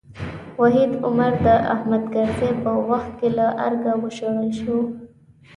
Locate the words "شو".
4.59-4.77